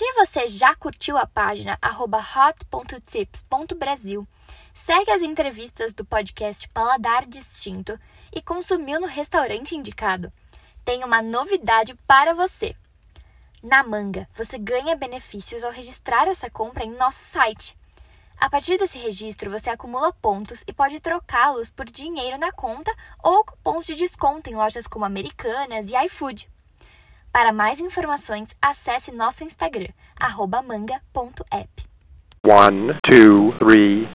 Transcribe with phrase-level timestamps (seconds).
[0.00, 4.26] Se você já curtiu a página hot.tips.brasil,
[4.72, 8.00] segue as entrevistas do podcast Paladar Distinto
[8.34, 10.32] e consumiu no restaurante indicado,
[10.86, 12.74] tem uma novidade para você.
[13.62, 17.76] Na Manga, você ganha benefícios ao registrar essa compra em nosso site.
[18.38, 22.90] A partir desse registro, você acumula pontos e pode trocá-los por dinheiro na conta
[23.22, 26.48] ou cupons de desconto em lojas como Americanas e iFood.
[27.32, 29.92] Para mais informações, acesse nosso Instagram,
[30.62, 31.68] manga.app.
[32.44, 34.08] One, two, three.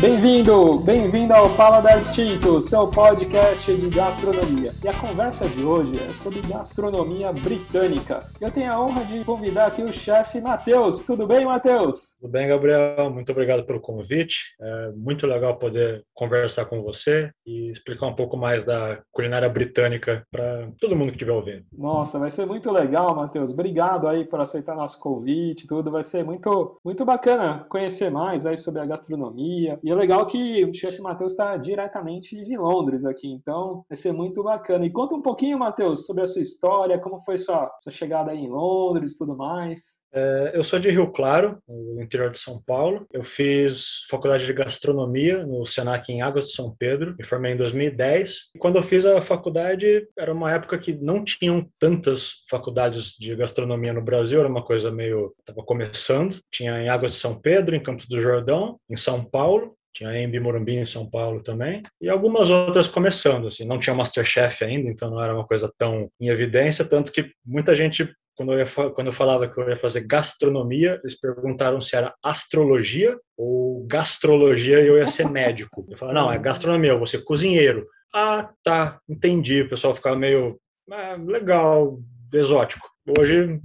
[0.00, 4.72] Bem-vindo, bem-vindo ao Paladar Distinto, seu podcast de gastronomia.
[4.82, 8.20] E a conversa de hoje é sobre gastronomia britânica.
[8.40, 11.00] Eu tenho a honra de convidar aqui o chefe Matheus.
[11.00, 12.16] Tudo bem, Matheus?
[12.18, 13.10] Tudo bem, Gabriel.
[13.10, 14.54] Muito obrigado pelo convite.
[14.58, 20.24] É muito legal poder conversar com você e explicar um pouco mais da culinária britânica
[20.30, 21.64] para todo mundo que estiver ouvindo.
[21.76, 23.50] Nossa, vai ser muito legal, Matheus.
[23.50, 25.90] Obrigado aí por aceitar nosso convite, tudo.
[25.90, 29.78] Vai ser muito, muito bacana conhecer mais aí sobre a gastronomia.
[29.84, 34.12] E é legal que o chefe Matheus está diretamente de Londres aqui, então vai ser
[34.12, 34.84] muito bacana.
[34.84, 38.38] E conta um pouquinho, Matheus, sobre a sua história, como foi sua, sua chegada aí
[38.38, 40.00] em Londres, tudo mais.
[40.12, 43.06] É, eu sou de Rio Claro, no interior de São Paulo.
[43.12, 47.14] Eu fiz faculdade de gastronomia no Senac em Águas de São Pedro.
[47.18, 48.50] Me formei em 2010.
[48.54, 53.34] E quando eu fiz a faculdade, era uma época que não tinham tantas faculdades de
[53.36, 54.40] gastronomia no Brasil.
[54.40, 56.40] Era uma coisa meio estava começando.
[56.50, 59.76] Tinha em Águas de São Pedro, em Campos do Jordão, em São Paulo.
[59.92, 61.82] Tinha a Embi Morumbi em São Paulo também.
[62.00, 63.64] E algumas outras começando, assim.
[63.64, 66.84] Não tinha Masterchef ainda, então não era uma coisa tão em evidência.
[66.84, 70.98] Tanto que muita gente quando eu, ia, quando eu falava que eu ia fazer gastronomia,
[71.02, 75.86] eles perguntaram se era astrologia ou gastrologia e eu ia ser médico.
[75.90, 77.86] Eu falava, não, é gastronomia, eu vou ser cozinheiro.
[78.14, 79.60] Ah, tá, entendi.
[79.60, 80.58] O pessoal ficava meio,
[80.90, 82.00] ah, legal,
[82.32, 82.88] exótico.
[83.18, 83.60] Hoje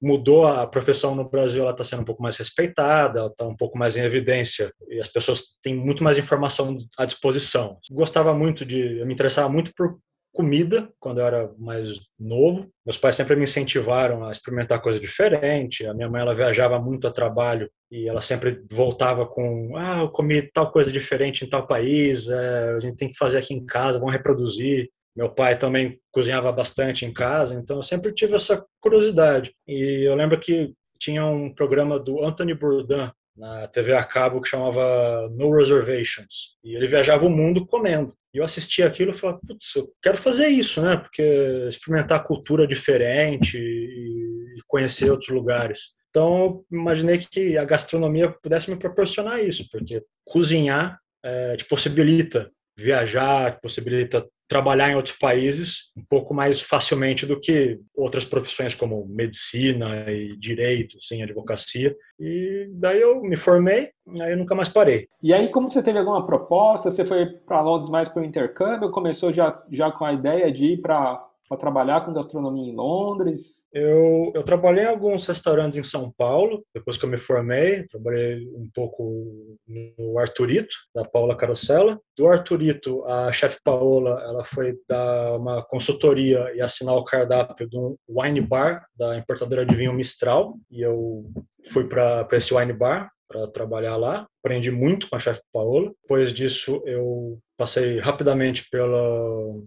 [0.00, 3.56] mudou a profissão no Brasil, ela está sendo um pouco mais respeitada, ela está um
[3.56, 7.78] pouco mais em evidência e as pessoas têm muito mais informação à disposição.
[7.90, 9.98] Gostava muito de, eu me interessava muito por
[10.34, 12.68] comida quando eu era mais novo.
[12.84, 15.86] Meus pais sempre me incentivaram a experimentar coisa diferente.
[15.86, 20.08] A minha mãe ela viajava muito a trabalho e ela sempre voltava com ah, eu
[20.08, 23.64] comi tal coisa diferente em tal país, é, a gente tem que fazer aqui em
[23.64, 24.90] casa, vamos reproduzir.
[25.16, 29.54] Meu pai também cozinhava bastante em casa, então eu sempre tive essa curiosidade.
[29.66, 34.48] E eu lembro que tinha um programa do Anthony Bourdain na TV a cabo que
[34.48, 36.56] chamava No Reservations.
[36.62, 38.14] E ele viajava o mundo comendo.
[38.32, 40.96] E eu assisti aquilo e falei, putz, eu quero fazer isso, né?
[40.96, 41.22] Porque
[41.68, 45.94] experimentar cultura diferente e conhecer outros lugares.
[46.10, 53.56] Então, imaginei que a gastronomia pudesse me proporcionar isso, porque cozinhar é, te possibilita viajar,
[53.56, 59.06] te possibilita trabalhar em outros países um pouco mais facilmente do que outras profissões como
[59.06, 61.96] medicina e direito, sim, advocacia.
[62.18, 63.90] E daí eu me formei,
[64.20, 65.08] aí eu nunca mais parei.
[65.22, 66.90] E aí, como você teve alguma proposta?
[66.90, 68.90] Você foi para Londres mais para o intercâmbio?
[68.90, 73.66] Começou já, já com a ideia de ir para para trabalhar com gastronomia em Londres?
[73.72, 77.84] Eu, eu trabalhei em alguns restaurantes em São Paulo, depois que eu me formei.
[77.86, 79.56] Trabalhei um pouco
[79.98, 82.00] no Arturito, da Paula Carosella.
[82.16, 87.96] Do Arturito, a chefe Paola ela foi dar uma consultoria e assinar o cardápio um
[88.08, 90.54] wine bar da importadora de vinho Mistral.
[90.70, 91.24] E eu
[91.72, 94.26] fui para esse wine bar para trabalhar lá.
[94.42, 95.92] Aprendi muito com a chefe Paola.
[96.02, 98.98] Depois disso, eu passei rapidamente pela,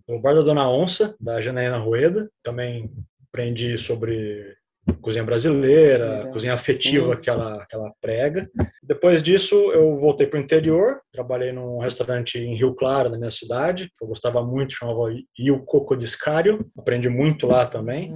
[0.06, 2.30] pelo Bar da Dona Onça, da Janaína Rueda.
[2.44, 2.92] Também
[3.30, 4.56] aprendi sobre
[5.02, 8.50] cozinha brasileira, é, cozinha afetiva que ela, que ela prega.
[8.82, 13.32] Depois disso, eu voltei para o interior, trabalhei num restaurante em Rio Claro, na minha
[13.32, 18.14] cidade, que eu gostava muito, chamava Il Coco Discario, aprendi muito lá também.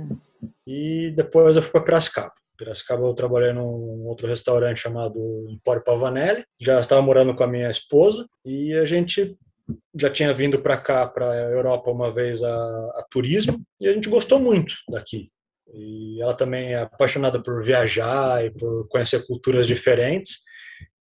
[0.66, 2.32] E depois eu fui para Piracicaba.
[2.58, 6.44] Piracicaba eu trabalhei num outro restaurante chamado Empório Pavanelli.
[6.60, 9.36] Já estava morando com a minha esposa e a gente
[9.96, 12.54] já tinha vindo para cá, para a Europa uma vez a,
[12.96, 15.28] a, turismo e a gente gostou muito daqui.
[15.74, 20.40] E ela também é apaixonada por viajar e por conhecer culturas diferentes.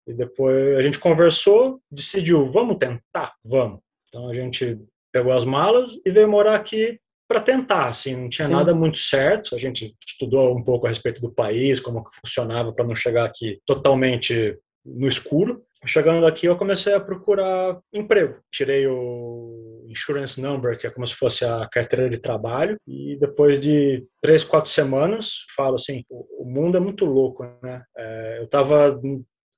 [0.07, 3.81] E depois a gente conversou, decidiu, vamos tentar, vamos.
[4.09, 4.79] Então a gente
[5.13, 8.55] pegou as malas e veio morar aqui para tentar, assim, não tinha Sim.
[8.55, 9.55] nada muito certo.
[9.55, 13.25] A gente estudou um pouco a respeito do país, como que funcionava para não chegar
[13.25, 15.65] aqui totalmente no escuro.
[15.87, 18.37] Chegando aqui, eu comecei a procurar emprego.
[18.51, 23.59] Tirei o insurance number, que é como se fosse a carteira de trabalho, e depois
[23.59, 27.83] de três, quatro semanas, falo assim, o mundo é muito louco, né?
[27.97, 29.01] É, eu estava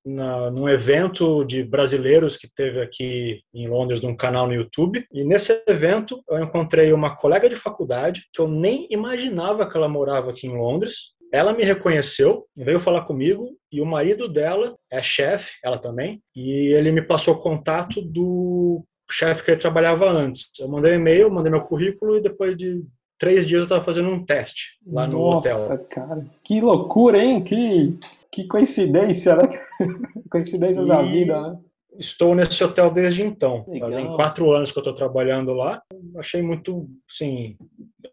[0.04, 5.06] na, num evento de brasileiros que teve aqui em Londres, num canal no YouTube.
[5.12, 9.88] E nesse evento eu encontrei uma colega de faculdade que eu nem imaginava que ela
[9.88, 11.14] morava aqui em Londres.
[11.32, 16.74] Ela me reconheceu, veio falar comigo e o marido dela é chefe, ela também, e
[16.74, 20.50] ele me passou o contato do chefe que ele trabalhava antes.
[20.60, 22.84] Eu mandei um e-mail, mandei meu currículo e depois de
[23.18, 25.58] três dias eu estava fazendo um teste lá no Nossa, hotel.
[25.58, 27.42] Nossa, cara, que loucura, hein?
[27.42, 27.96] Que,
[28.30, 29.48] que coincidência, né?
[30.30, 31.58] Coincidência E- da vida, né?
[31.98, 33.64] Estou nesse hotel desde então.
[33.68, 33.90] Legal.
[33.90, 35.82] Fazem quatro anos que eu estou trabalhando lá.
[36.16, 37.56] Achei muito, sim,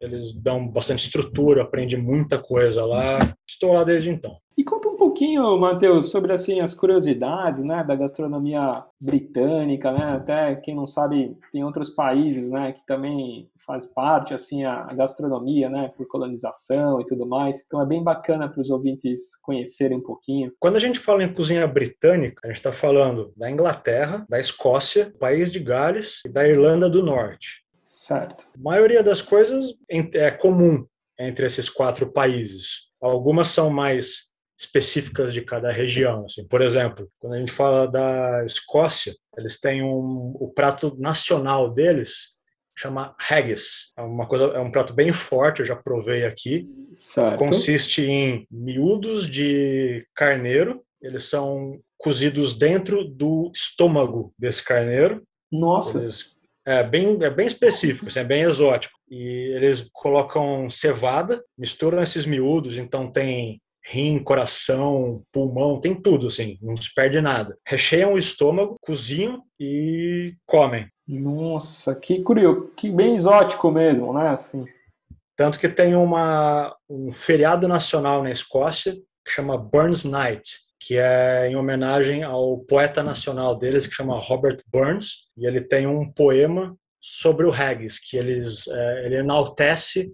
[0.02, 3.20] eles dão bastante estrutura, aprende muita coisa lá.
[3.60, 4.38] Estou lá desde então.
[4.58, 10.16] E conta um pouquinho, Matheus, sobre assim as curiosidades, né, da gastronomia britânica, né?
[10.16, 14.94] Até quem não sabe, tem outros países, né, que também faz parte assim a, a
[14.94, 17.62] gastronomia, né, por colonização e tudo mais.
[17.66, 20.54] Então é bem bacana para os ouvintes conhecerem um pouquinho.
[20.58, 25.10] Quando a gente fala em cozinha britânica, a gente está falando da Inglaterra, da Escócia,
[25.10, 27.66] do País de Gales e da Irlanda do Norte.
[27.84, 28.46] Certo.
[28.56, 30.86] A maioria das coisas é comum
[31.20, 32.88] entre esses quatro países.
[33.02, 34.30] Algumas são mais
[34.60, 36.26] específicas de cada região.
[36.26, 36.46] Assim.
[36.48, 42.38] Por exemplo, quando a gente fala da Escócia, eles têm um, o prato nacional deles
[42.80, 43.92] chama haggis.
[43.98, 45.60] É uma coisa, é um prato bem forte.
[45.60, 46.70] Eu já provei aqui.
[46.94, 47.38] Certo.
[47.38, 50.82] Consiste em miúdos de carneiro.
[51.02, 55.22] Eles são cozidos dentro do estômago desse carneiro.
[55.52, 58.98] Nossa, Eles, é, bem, é bem específico, assim, é bem exótico.
[59.10, 66.58] E eles colocam cevada, misturam esses miúdos, então tem rim, coração, pulmão, tem tudo, assim,
[66.62, 67.58] não se perde nada.
[67.66, 70.88] Recheiam o estômago, cozinham e comem.
[71.08, 74.30] nossa, que curioso, que bem exótico mesmo, né?
[74.30, 74.66] Assim.
[75.36, 78.94] Tanto que tem uma, um feriado nacional na Escócia
[79.26, 84.60] que chama Burns Night, que é em homenagem ao poeta nacional deles, que chama Robert
[84.72, 90.12] Burns, e ele tem um poema sobre o haggis, que eles, é, ele enaltece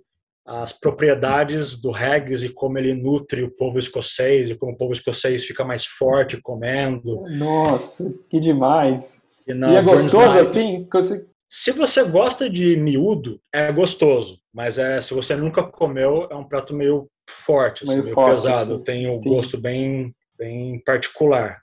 [0.47, 4.93] as propriedades do haggis e como ele nutre o povo escocês e como o povo
[4.93, 7.21] escocês fica mais forte comendo.
[7.29, 9.21] Nossa, que demais.
[9.47, 10.83] E, E é gostoso Night- assim?
[10.91, 14.39] Que você- Se você gosta de miúdo, é gostoso.
[14.53, 18.41] Mas é, se você nunca comeu, é um prato meio forte, assim, Meio meio, forte,
[18.43, 18.73] pesado.
[18.75, 18.83] assim.
[18.83, 19.29] Tem um Entendi.
[19.35, 21.61] gosto bem, bem particular.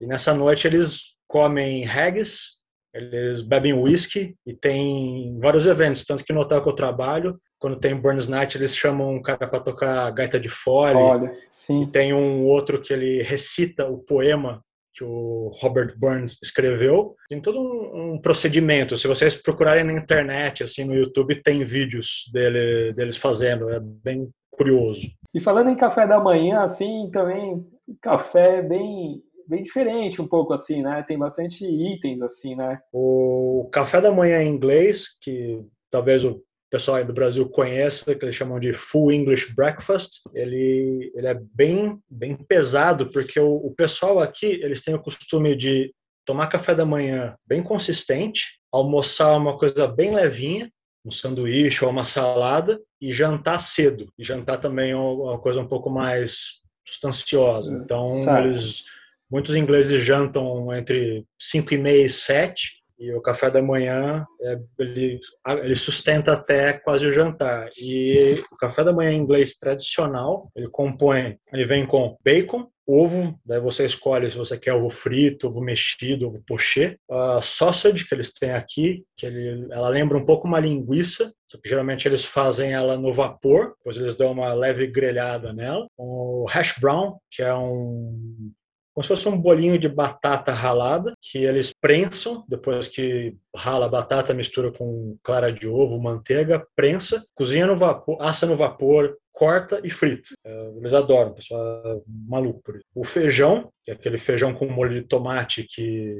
[0.00, 2.60] E nessa noite eles comem haggis,
[2.94, 6.04] eles bebem whisky e tem vários eventos.
[6.04, 9.46] Tanto que no hotel que eu trabalho, quando tem Burns Night, eles chamam um cara
[9.46, 10.96] para tocar gaita de fole.
[10.96, 11.86] Olha, E sim.
[11.86, 14.62] tem um outro que ele recita o poema
[14.94, 17.16] que o Robert Burns escreveu.
[17.28, 18.98] Tem todo um, um procedimento.
[18.98, 23.70] Se vocês procurarem na internet, assim, no YouTube, tem vídeos dele, deles fazendo.
[23.70, 25.08] É bem curioso.
[25.32, 27.66] E falando em café da manhã, assim, também
[28.00, 31.02] café é bem, bem diferente um pouco assim, né?
[31.06, 32.80] Tem bastante itens assim, né?
[32.92, 38.24] O café da manhã em inglês, que talvez o pessoal aí do Brasil conheça, que
[38.24, 43.74] eles chamam de Full English Breakfast, ele, ele é bem, bem pesado, porque o, o
[43.74, 45.92] pessoal aqui, eles têm o costume de
[46.24, 50.70] tomar café da manhã bem consistente, almoçar uma coisa bem levinha,
[51.04, 54.08] um sanduíche ou uma salada, e jantar cedo.
[54.18, 57.72] E jantar também é uma coisa um pouco mais substanciosa.
[57.72, 58.02] Então,
[58.38, 58.84] eles,
[59.30, 64.58] muitos ingleses jantam entre 5 e meia e 7, e o café da manhã é,
[64.78, 65.18] ele,
[65.64, 67.68] ele sustenta até quase o jantar.
[67.76, 73.60] E o café da manhã inglês tradicional, ele compõe, ele vem com bacon, ovo, daí
[73.60, 78.32] você escolhe se você quer ovo frito, ovo mexido, ovo pochê, a sausage que eles
[78.32, 82.72] têm aqui, que ele, ela lembra um pouco uma linguiça, só que geralmente eles fazem
[82.72, 85.86] ela no vapor, depois eles dão uma leve grelhada nela.
[85.96, 88.52] O hash brown, que é um
[88.94, 93.88] como se fosse um bolinho de batata ralada, que eles prensam, depois que rala a
[93.88, 99.80] batata, mistura com clara de ovo, manteiga, prensa, cozinha no vapor, assa no vapor, corta
[99.82, 100.28] e frita.
[100.44, 102.84] É, Eles adoram, pessoal é maluco por isso.
[102.94, 106.14] O feijão, que é aquele feijão com molho de tomate que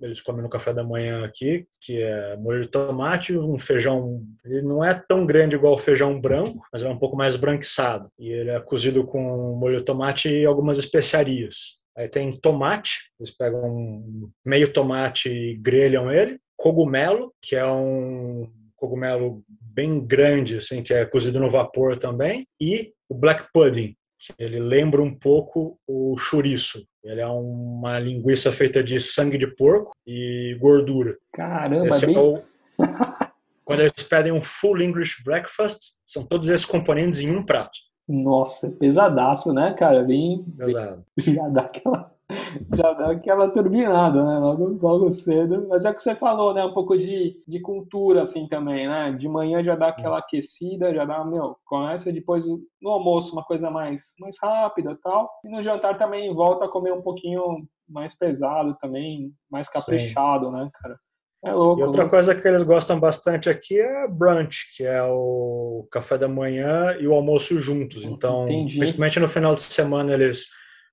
[0.00, 4.62] eles comem no café da manhã aqui, que é molho de tomate, um feijão, ele
[4.62, 8.08] não é tão grande igual o feijão branco, mas é um pouco mais branquiçado.
[8.18, 11.80] E ele é cozido com molho de tomate e algumas especiarias.
[11.96, 14.04] Aí tem tomate, eles pegam
[14.44, 16.38] meio tomate e grelham ele.
[16.56, 22.46] Cogumelo, que é um cogumelo bem grande, assim, que é cozido no vapor também.
[22.60, 26.84] E o black pudding, que ele lembra um pouco o chouriço.
[27.02, 31.16] Ele é uma linguiça feita de sangue de porco e gordura.
[31.32, 32.16] Caramba, Esse bem...
[32.16, 32.42] é o...
[33.64, 37.78] Quando eles pedem um full English breakfast, são todos esses componentes em um prato.
[38.08, 40.02] Nossa, pesadaço, né, cara?
[40.02, 41.04] Bem, Pesado.
[41.18, 42.12] já dá aquela,
[42.74, 44.38] já dá aquela turbinada, né?
[44.38, 45.66] Logo, logo cedo.
[45.68, 46.64] Mas é que você falou, né?
[46.64, 49.12] Um pouco de, de cultura, assim, também, né?
[49.12, 52.44] De manhã já dá aquela aquecida, já dá, meu, começa depois
[52.80, 55.30] no almoço uma coisa mais, mais rápida tal.
[55.44, 60.56] E no jantar também volta a comer um pouquinho mais pesado também, mais caprichado, Sim.
[60.56, 60.96] né, cara?
[61.44, 61.80] É louco.
[61.80, 62.10] E outra né?
[62.10, 67.06] coisa que eles gostam bastante aqui é brunch, que é o café da manhã e
[67.06, 68.04] o almoço juntos.
[68.04, 68.78] Então, Entendi.
[68.78, 70.46] principalmente no final de semana, eles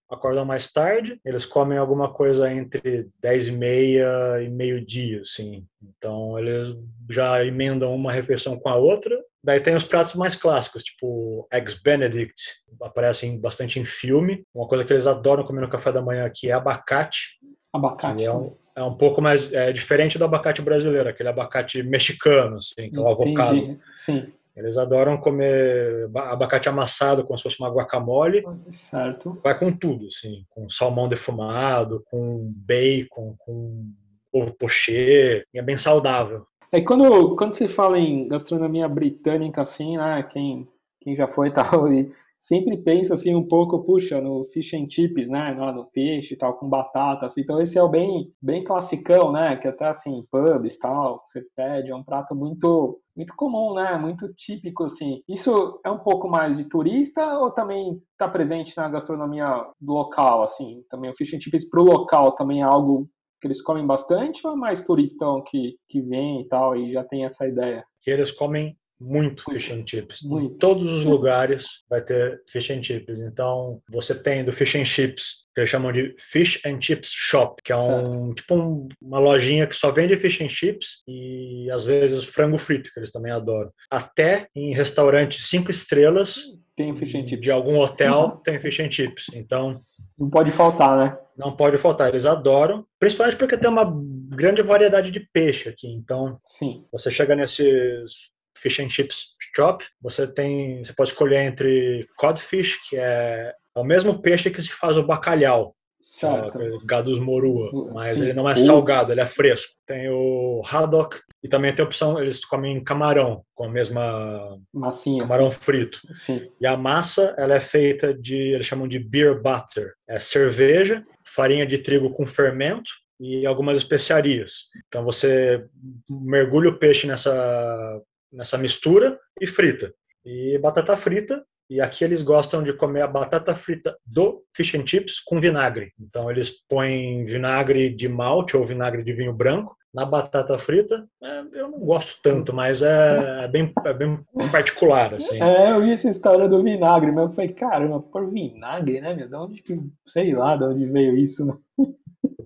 [0.09, 5.65] acordam mais tarde, eles comem alguma coisa entre 10 e meia e meio-dia, assim.
[5.81, 6.75] Então, eles
[7.09, 9.17] já emendam uma refeição com a outra.
[9.43, 12.41] Daí tem os pratos mais clássicos, tipo Eggs Benedict,
[12.81, 14.43] aparecem bastante em filme.
[14.53, 17.39] Uma coisa que eles adoram comer no café da manhã aqui é abacate.
[17.71, 18.25] Abacate.
[18.25, 22.89] É um, é um pouco mais é, diferente do abacate brasileiro, aquele abacate mexicano, assim,
[22.89, 23.79] que é o avocado.
[23.91, 24.33] Sim.
[24.59, 28.43] Eles adoram comer abacate amassado como se fosse uma guacamole.
[28.71, 29.39] Certo.
[29.41, 33.85] Vai com tudo, assim, com salmão defumado, com bacon, com
[34.33, 35.45] ovo pochê.
[35.55, 36.45] É bem saudável.
[36.71, 40.21] É quando, quando se fala em gastronomia britânica, assim, né?
[40.23, 40.67] Quem,
[40.99, 45.29] quem já foi tal, e sempre pensa assim um pouco, puxa, no fish and chips,
[45.29, 47.41] né, no peixe e tal, com batata, assim.
[47.41, 51.91] Então esse é o bem, bem classicão, né, que até assim, pubs tal, você pede,
[51.91, 55.21] é um prato muito muito comum, né, muito típico, assim.
[55.27, 60.81] Isso é um pouco mais de turista ou também está presente na gastronomia local, assim?
[60.89, 63.09] Também o fish and chips para o local também é algo
[63.41, 67.03] que eles comem bastante ou é mais turistão que, que vem e tal e já
[67.03, 67.83] tem essa ideia?
[68.01, 70.21] Que eles comem muito fish and chips.
[70.23, 70.53] Muito.
[70.53, 73.17] Em todos os lugares vai ter fish and chips.
[73.19, 77.61] Então, você tem do fish and chips, que eles chamam de Fish and Chips Shop,
[77.63, 81.85] que é um tipo um, uma lojinha que só vende fish and chips e às
[81.85, 83.71] vezes frango frito, que eles também adoram.
[83.89, 86.43] Até em restaurantes cinco estrelas
[86.75, 87.41] tem fish and chips.
[87.41, 88.37] De algum hotel uhum.
[88.37, 89.27] tem fish and chips.
[89.33, 89.79] Então,
[90.17, 91.17] não pode faltar, né?
[91.37, 93.89] Não pode faltar, eles adoram, principalmente porque tem uma
[94.29, 95.87] grande variedade de peixe aqui.
[95.87, 96.83] Então, Sim.
[96.91, 102.97] você chega nesses fish and chips shop, você tem, você pode escolher entre codfish, que
[102.97, 106.61] é, o mesmo peixe que se faz o bacalhau, certo.
[106.61, 108.23] É Gadus morua, mas Sim.
[108.23, 109.73] ele não é salgado, ele é fresco.
[109.85, 115.23] Tem o haddock e também tem a opção, eles comem camarão com a mesma massinha,
[115.23, 116.01] camarão frito.
[116.13, 116.49] Sim.
[116.59, 121.65] E a massa, ela é feita de, eles chamam de beer butter, é cerveja, farinha
[121.65, 124.67] de trigo com fermento e algumas especiarias.
[124.87, 125.65] Então você
[126.09, 128.01] mergulha o peixe nessa
[128.31, 129.93] nessa mistura e frita.
[130.25, 134.85] E batata frita, e aqui eles gostam de comer a batata frita do fish and
[134.87, 135.93] chips com vinagre.
[135.99, 141.07] Então eles põem vinagre de malte ou vinagre de vinho branco na batata frita.
[141.21, 144.19] É, eu não gosto tanto, mas é, é, bem, é bem
[144.51, 145.41] particular, assim.
[145.41, 149.27] É, eu vi essa história do vinagre, mas eu falei, caramba, por vinagre, né, meu?
[149.27, 151.55] De onde que, sei lá, de onde veio isso, né?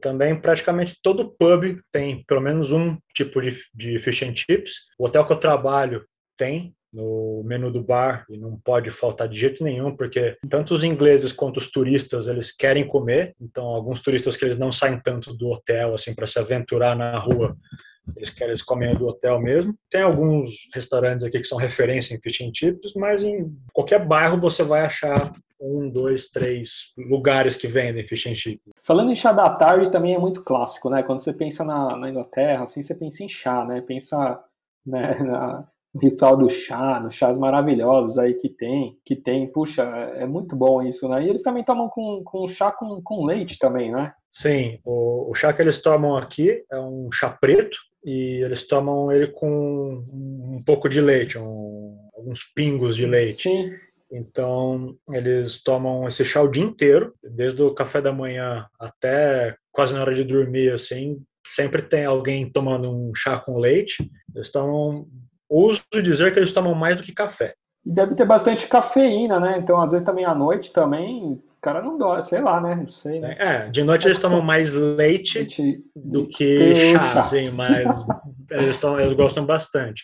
[0.04, 4.74] Também praticamente todo pub tem pelo menos um tipo de, de fish and chips.
[5.00, 6.06] O hotel que eu trabalho
[6.38, 10.84] tem no menu do bar e não pode faltar de jeito nenhum, porque tanto os
[10.84, 13.34] ingleses quanto os turistas eles querem comer.
[13.40, 17.18] Então, alguns turistas que eles não saem tanto do hotel assim para se aventurar na
[17.18, 17.56] rua,
[18.18, 19.74] eles querem eles comem do hotel mesmo.
[19.90, 24.38] Tem alguns restaurantes aqui que são referência em fish and chips, mas em qualquer bairro
[24.38, 25.32] você vai achar
[25.64, 28.34] um, dois, três lugares que vendem fish and.
[28.84, 31.02] Falando em chá da tarde, também é muito clássico, né?
[31.04, 33.82] Quando você pensa na, na Inglaterra, assim, você pensa em chá, né?
[33.82, 34.40] Pensa
[34.86, 39.48] né, na, no ritual do chá, nos chás maravilhosos aí que tem, que tem.
[39.48, 39.84] Puxa,
[40.16, 41.24] é muito bom isso, né?
[41.24, 44.14] E eles também tomam com, com chá com, com leite também, né?
[44.30, 49.12] Sim, o, o chá que eles tomam aqui é um chá preto e eles tomam
[49.12, 53.44] ele com um pouco de leite, um, alguns pingos de leite.
[53.44, 53.70] Sim.
[54.14, 59.96] Então, eles tomam esse chá o dia inteiro, desde o café da manhã até quase
[59.96, 64.08] na hora de dormir, assim, sempre tem alguém tomando um chá com leite.
[64.36, 65.08] Eles tomam,
[65.50, 67.56] uso dizer que eles tomam mais do que café.
[67.84, 69.58] E deve ter bastante cafeína, né?
[69.58, 72.76] Então, às vezes também à noite também, o cara não dorme, sei lá, né?
[72.76, 73.20] Não sei.
[73.20, 73.36] Né?
[73.40, 78.06] É, de noite eles tomam mais leite, leite do que chá, chá, assim, mas
[78.52, 80.04] eles, tomam, eles gostam bastante.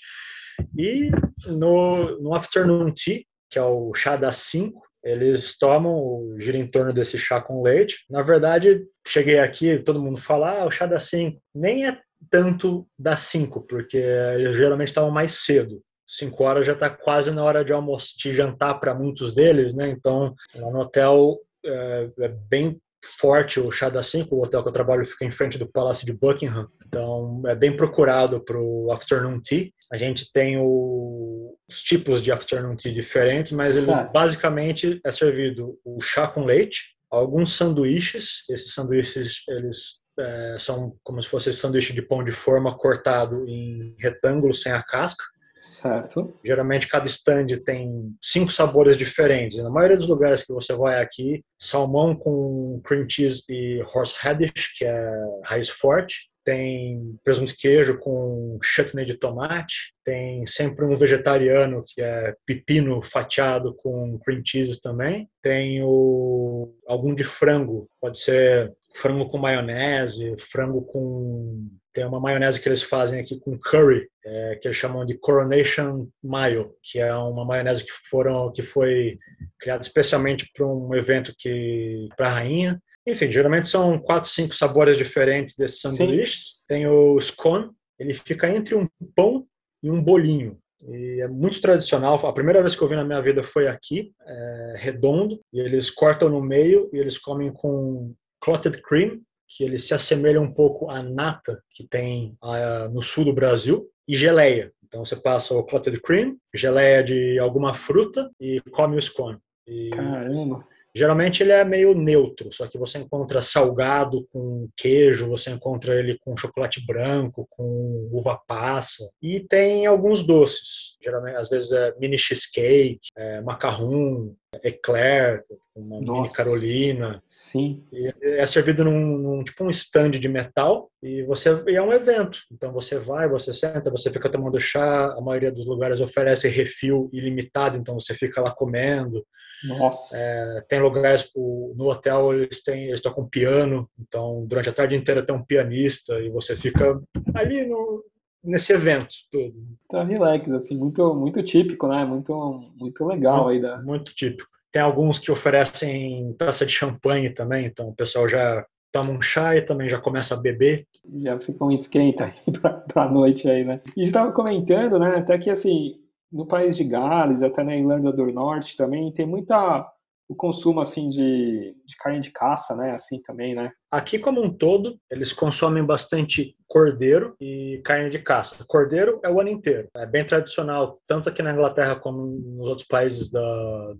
[0.77, 1.11] E
[1.45, 4.81] no, no afternoon tea, que é o chá das 5.
[5.03, 8.05] Eles tomam, gira em torno desse chá com leite.
[8.09, 11.41] Na verdade, cheguei aqui, todo mundo fala, ah, o chá das 5.
[11.55, 15.81] Nem é tanto das 5, porque eles geralmente tomam mais cedo.
[16.07, 19.89] 5 horas já está quase na hora de almoço, de jantar para muitos deles, né?
[19.89, 24.35] Então, lá no hotel é, é bem forte o chá das 5.
[24.35, 26.67] O hotel que eu trabalho fica em frente do Palácio de Buckingham.
[26.85, 29.69] Então, é bem procurado para o afternoon tea.
[29.91, 35.79] A gente tem o, os tipos de afternoon tea diferentes, mas ele basicamente é servido
[35.85, 38.43] o chá com leite, alguns sanduíches.
[38.49, 43.95] Esses sanduíches eles é, são como se fosse sanduíche de pão de forma cortado em
[43.99, 45.23] retângulo sem a casca.
[45.59, 46.33] Certo.
[46.43, 49.57] Geralmente cada stand tem cinco sabores diferentes.
[49.57, 54.85] Na maioria dos lugares que você vai aqui, salmão com cream cheese e horseradish, que
[54.85, 55.11] é
[55.43, 56.29] raiz forte.
[56.49, 59.93] Tem presunto de queijo com chutney de tomate.
[60.03, 65.29] Tem sempre um vegetariano que é pepino fatiado com cream cheese também.
[65.43, 72.59] Tem o algum de frango, pode ser frango com maionese, frango com tem uma maionese
[72.59, 77.13] que eles fazem aqui com curry, é, que eles chamam de Coronation Mayo, que é
[77.13, 79.19] uma maionese que foram que foi
[79.59, 82.81] criada especialmente para um evento que para a rainha.
[83.07, 86.59] Enfim, geralmente são quatro, cinco sabores diferentes desses sanduíches.
[86.67, 89.45] Tem o scone, ele fica entre um pão
[89.81, 90.57] e um bolinho.
[90.87, 92.15] E é muito tradicional.
[92.25, 95.89] A primeira vez que eu vi na minha vida foi aqui, é, redondo, e eles
[95.89, 100.89] cortam no meio e eles comem com clotted cream, que ele se assemelha um pouco
[100.89, 104.71] à nata que tem uh, no sul do Brasil, e geleia.
[104.85, 109.37] Então você passa o clotted cream, geleia de alguma fruta e come o scone.
[109.67, 110.65] E Caramba!
[110.96, 116.17] Geralmente ele é meio neutro, só que você encontra salgado com queijo, você encontra ele
[116.19, 120.98] com chocolate branco, com uva passa e tem alguns doces.
[121.01, 125.43] Geralmente, às vezes é mini cheesecake, é, macarrão, eclair,
[125.75, 126.12] uma Nossa.
[126.12, 127.24] mini carolina.
[127.27, 127.84] Sim.
[127.93, 131.93] E é servido num, num, tipo um stand de metal e você e é um
[131.93, 132.39] evento.
[132.51, 135.13] Então você vai, você senta, você fica tomando chá.
[135.13, 139.25] A maioria dos lugares oferece refil ilimitado, então você fica lá comendo.
[139.63, 140.17] Nossa.
[140.17, 145.25] É, tem lugares no hotel eles têm eles tocam piano, então durante a tarde inteira
[145.25, 147.01] tem um pianista e você fica
[147.33, 148.03] ali no,
[148.43, 149.53] nesse evento todo.
[149.89, 152.05] Tá relax, assim, muito muito típico, né?
[152.05, 152.33] Muito
[152.77, 153.81] muito legal muito, aí da.
[153.81, 154.49] Muito típico.
[154.71, 159.55] Tem alguns que oferecem taça de champanhe também, então o pessoal já toma um chá
[159.55, 160.85] e também já começa a beber.
[161.21, 163.81] Já fica um esquenta aí pra, pra noite aí, né?
[163.95, 165.99] E estava comentando, né, até que assim,
[166.31, 169.86] no país de Gales, até na Irlanda do Norte também, tem muita
[170.30, 172.91] o consumo assim de, de carne de caça, né?
[172.91, 173.71] Assim também, né?
[173.89, 178.63] Aqui como um todo, eles consomem bastante cordeiro e carne de caça.
[178.67, 179.89] Cordeiro é o ano inteiro.
[179.95, 183.41] É bem tradicional, tanto aqui na Inglaterra como nos outros países da,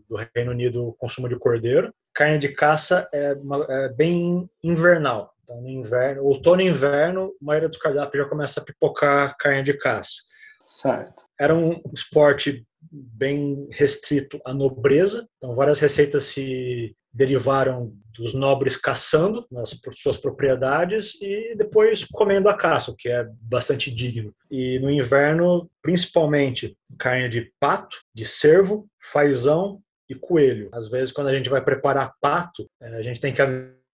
[0.08, 1.92] do Reino Unido, o consumo de cordeiro.
[2.14, 5.34] Carne de caça é, uma, é bem invernal.
[5.44, 9.64] Então, no inverno, outono e inverno, a maioria dos cardápios já começa a pipocar carne
[9.64, 10.22] de caça.
[10.62, 11.29] Certo.
[11.40, 19.46] Era um esporte bem restrito à nobreza, então várias receitas se derivaram dos nobres caçando
[19.52, 24.34] nas suas propriedades e depois comendo a caça, o que é bastante digno.
[24.52, 30.70] E no inverno, principalmente carne de pato, de cervo, fazão e coelho.
[30.74, 33.42] Às vezes, quando a gente vai preparar pato, eh, a gente tem que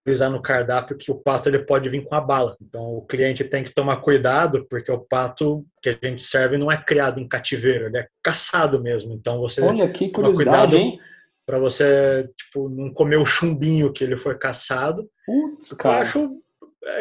[0.06, 2.56] avisar no cardápio que o pato ele pode vir com a bala.
[2.62, 6.72] Então o cliente tem que tomar cuidado porque o pato que a gente serve não
[6.72, 9.14] é criado em cativeiro, ele é caçado mesmo.
[9.14, 11.00] Então você Olha que curiosidade, hein?
[11.46, 15.10] Para você tipo não comer o chumbinho que ele foi caçado.
[15.26, 15.98] Putz, cara.
[15.98, 16.42] Eu acho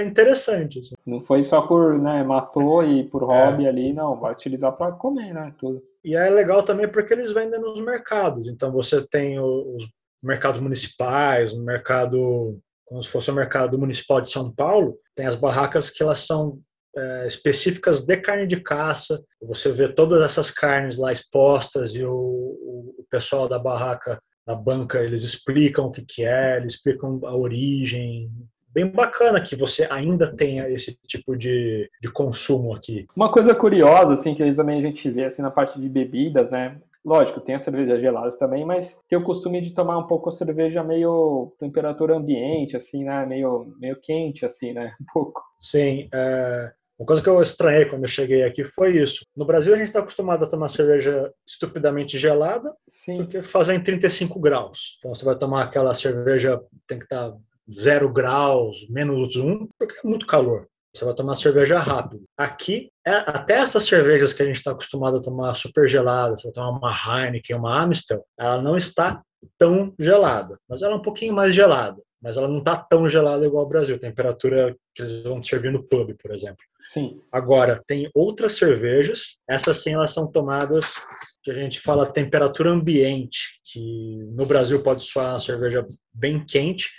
[0.00, 0.80] interessante.
[0.80, 0.94] Assim.
[1.06, 3.26] Não foi só por, né, matou e por é.
[3.26, 3.68] hobby é.
[3.68, 5.82] ali, não, vai utilizar para comer, né, tudo.
[6.02, 8.48] E é legal também porque eles vendem nos mercados.
[8.48, 9.86] Então você tem os
[10.22, 15.34] mercados municipais, o mercado como se fosse o mercado municipal de São Paulo, tem as
[15.34, 16.58] barracas que elas são
[16.96, 19.22] é, específicas de carne de caça.
[19.42, 25.02] Você vê todas essas carnes lá expostas e o, o pessoal da barraca, da banca,
[25.02, 28.30] eles explicam o que, que é, eles explicam a origem,
[28.74, 33.06] bem bacana que você ainda tenha esse tipo de, de consumo aqui.
[33.14, 36.76] Uma coisa curiosa, assim, que também a gente vê assim, na parte de bebidas, né?
[37.04, 40.32] Lógico, tem as cervejas geladas também, mas tem o costume de tomar um pouco a
[40.32, 43.26] cerveja meio temperatura ambiente, assim, né?
[43.26, 44.94] Meio, meio quente, assim, né?
[45.00, 45.42] Um pouco.
[45.60, 46.08] Sim.
[46.12, 46.72] É...
[46.98, 49.26] Uma coisa que eu estranhei quando eu cheguei aqui foi isso.
[49.36, 53.18] No Brasil, a gente está acostumado a tomar cerveja estupidamente gelada, Sim.
[53.18, 54.96] porque fazem 35 graus.
[54.98, 57.36] Então, você vai tomar aquela cerveja, tem que estar tá
[57.72, 60.68] zero graus, menos um, porque é muito calor.
[60.94, 62.22] Você vai tomar cerveja rápido.
[62.36, 66.48] Aqui, é, até essas cervejas que a gente está acostumado a tomar super geladas, você
[66.48, 69.20] vai tomar uma Heineken, uma Amstel, ela não está
[69.58, 72.00] tão gelada, mas ela é um pouquinho mais gelada.
[72.22, 75.82] Mas ela não está tão gelada igual ao Brasil, temperatura que eles vão servir no
[75.82, 76.64] pub, por exemplo.
[76.80, 77.20] Sim.
[77.30, 80.94] Agora, tem outras cervejas, essas sim elas são tomadas
[81.42, 86.92] que a gente fala temperatura ambiente, que no Brasil pode soar uma cerveja bem quente,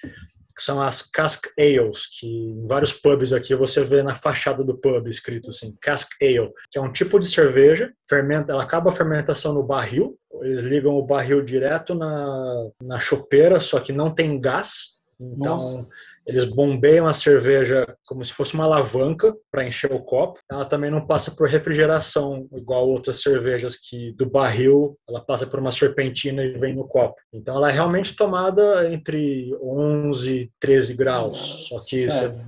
[0.56, 4.78] que são as cask ales, que em vários pubs aqui você vê na fachada do
[4.78, 8.94] pub escrito assim, cask ale, que é um tipo de cerveja, fermenta, ela acaba a
[8.94, 14.40] fermentação no barril, eles ligam o barril direto na, na chopeira, só que não tem
[14.40, 15.88] gás, Então, Nossa.
[16.28, 20.40] Eles bombeiam a cerveja como se fosse uma alavanca para encher o copo.
[20.50, 25.60] Ela também não passa por refrigeração, igual outras cervejas que do barril ela passa por
[25.60, 27.16] uma serpentina e vem no copo.
[27.34, 31.68] Então, ela é realmente tomada entre 11 e 13 graus.
[31.70, 32.46] Só que você, Certo.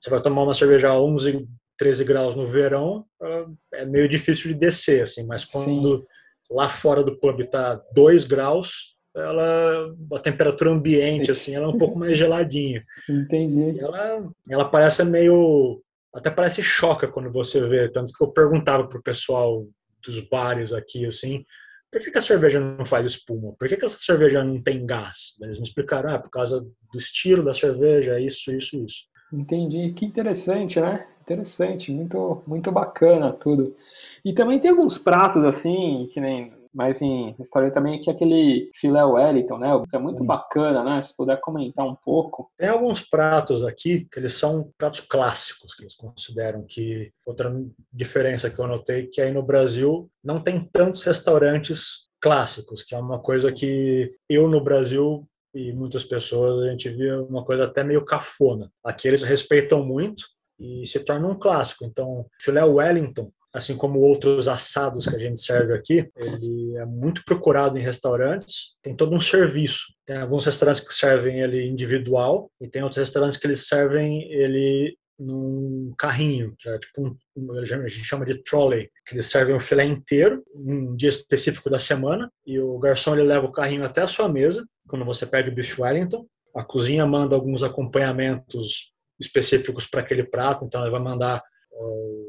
[0.00, 1.46] você vai tomar uma cerveja a 11,
[1.78, 5.26] 13 graus no verão, ela é meio difícil de descer, assim.
[5.26, 6.06] Mas quando
[6.50, 11.78] lá fora do pub está 2 graus, ela a temperatura ambiente assim ela é um
[11.78, 13.60] pouco mais geladinha Entendi.
[13.60, 18.86] E ela ela parece meio até parece choca quando você vê tanto que eu perguntava
[18.86, 19.66] pro pessoal
[20.04, 21.44] dos bares aqui assim
[21.90, 24.86] por que, que a cerveja não faz espuma por que, que essa cerveja não tem
[24.86, 29.92] gás eles me explicaram ah, por causa do estilo da cerveja isso isso isso Entendi.
[29.92, 31.06] Que interessante, né?
[31.22, 33.76] Interessante, muito, muito bacana tudo.
[34.24, 38.70] E também tem alguns pratos assim, que nem mas em restaurante também, que é aquele
[38.74, 39.68] filé Wellington, né?
[39.92, 40.26] É muito Hum.
[40.26, 41.02] bacana, né?
[41.02, 42.50] Se puder comentar um pouco.
[42.56, 47.52] Tem alguns pratos aqui que eles são pratos clássicos, que eles consideram que outra
[47.92, 52.98] diferença que eu notei que aí no Brasil não tem tantos restaurantes clássicos, que é
[52.98, 57.82] uma coisa que eu no Brasil e muitas pessoas a gente via uma coisa até
[57.82, 58.70] meio cafona.
[58.84, 60.24] Aqui eles respeitam muito
[60.58, 61.84] e se torna um clássico.
[61.84, 67.24] Então, filé Wellington assim como outros assados que a gente serve aqui, ele é muito
[67.24, 68.76] procurado em restaurantes.
[68.82, 69.92] Tem todo um serviço.
[70.06, 74.96] Tem alguns restaurantes que servem ele individual e tem outros restaurantes que eles servem ele
[75.18, 79.60] num carrinho, que é tipo um, a gente chama de trolley, que eles servem o
[79.60, 84.00] filé inteiro um dia específico da semana e o garçom ele leva o carrinho até
[84.00, 86.26] a sua mesa quando você pede o beef Wellington.
[86.56, 91.42] A cozinha manda alguns acompanhamentos específicos para aquele prato, então ela vai mandar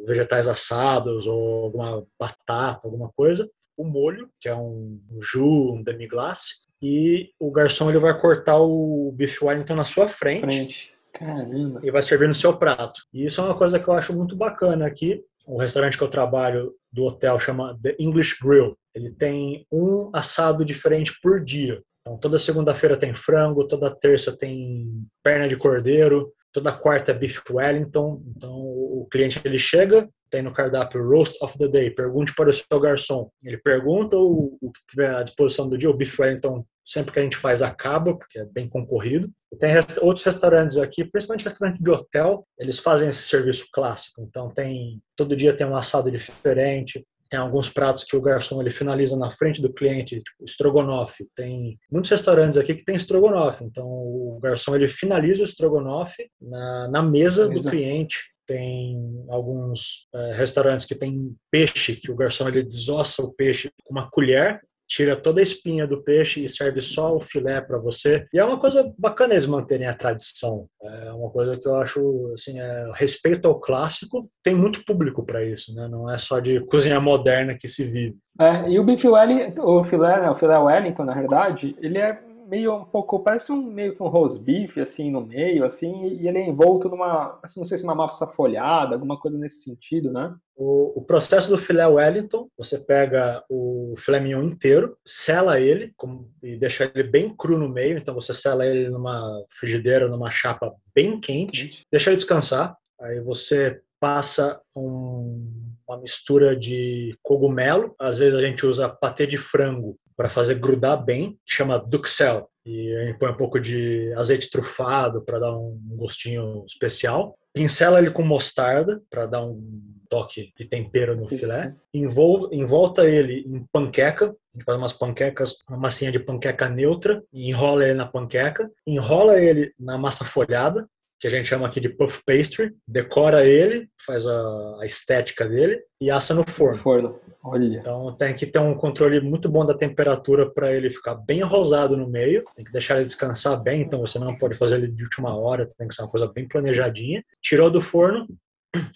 [0.06, 6.56] vegetais assados ou alguma batata, alguma coisa, o molho, que é um jus, um demi-glace,
[6.82, 10.94] e o garçom ele vai cortar o beef Wellington na sua frente, frente.
[11.14, 11.80] Caramba.
[11.84, 13.04] e vai servir no seu prato.
[13.14, 15.24] E isso é uma coisa que eu acho muito bacana aqui.
[15.46, 18.78] O restaurante que eu trabalho do hotel chama The English Grill.
[18.94, 21.82] Ele tem um assado diferente por dia.
[22.02, 27.42] Então, toda segunda-feira tem frango, toda terça tem perna de cordeiro, toda quarta é beef
[27.50, 28.24] Wellington.
[28.36, 32.54] Então, o cliente ele chega, tem no cardápio Roast of the Day, pergunte para o
[32.54, 33.30] seu garçom.
[33.44, 37.20] Ele pergunta o, o que tiver à disposição do dia, o beef Wellington sempre que
[37.20, 39.30] a gente faz acaba, porque é bem concorrido.
[39.52, 44.22] E tem rest outros restaurantes aqui, principalmente restaurante de hotel, eles fazem esse serviço clássico.
[44.22, 48.72] Então tem todo dia tem um assado diferente, tem alguns pratos que o garçom ele
[48.72, 51.26] finaliza na frente do cliente, tipo estrogonofe.
[51.34, 53.64] Tem muitos restaurantes aqui que tem estrogonofe.
[53.64, 58.31] Então o garçom ele finaliza o estrogonofe na, na mesa do cliente.
[58.52, 63.94] Tem alguns é, restaurantes que tem peixe, que o garçom ele desossa o peixe com
[63.94, 64.60] uma colher
[64.92, 68.28] tira toda a espinha do peixe e serve só o filé para você.
[68.34, 70.68] E é uma coisa bacana eles manterem a tradição.
[70.84, 74.30] É uma coisa que eu acho, assim, é, respeito ao clássico.
[74.44, 75.88] Tem muito público para isso, né?
[75.88, 78.18] Não é só de cozinha moderna que se vive.
[78.38, 82.22] É, e o beef Wellington, o filé, né, o filé Wellington, na verdade, ele é
[82.52, 86.28] meio um pouco, parece um meio que um roast beef, assim, no meio, assim, e
[86.28, 90.12] ele é envolto numa, assim, não sei se uma massa folhada, alguma coisa nesse sentido,
[90.12, 90.36] né?
[90.54, 96.28] O, o, processo do filé Wellington, você pega o filé mignon inteiro, sela ele com,
[96.44, 100.74] e deixa ele bem cru no meio, então você sela ele numa frigideira, numa chapa
[100.94, 101.88] bem quente, quente.
[101.90, 105.50] deixa ele descansar, aí você passa um,
[105.88, 111.04] uma mistura de cogumelo, às vezes a gente usa patê de frango para fazer grudar
[111.04, 112.50] bem, que chama duxel.
[112.66, 117.36] E a gente põe um pouco de azeite trufado para dar um gostinho especial.
[117.54, 121.74] Pincela ele com mostarda para dar um toque de tempero no filé.
[121.94, 124.26] Envol, envolta ele em panqueca.
[124.26, 127.24] A gente faz umas panquecas, uma massinha de panqueca neutra.
[127.34, 128.70] enrola ele na panqueca.
[128.86, 130.88] Enrola ele na massa folhada,
[131.22, 132.74] que a gente chama aqui de puff pastry.
[132.88, 136.80] Decora ele, faz a, a estética dele e assa no forno.
[136.80, 137.20] forno.
[137.44, 137.78] Olha.
[137.78, 141.96] Então tem que ter um controle muito bom da temperatura para ele ficar bem rosado
[141.96, 142.44] no meio.
[142.56, 145.68] Tem que deixar ele descansar bem, então você não pode fazer ele de última hora,
[145.78, 147.24] tem que ser uma coisa bem planejadinha.
[147.40, 148.28] Tirou do forno,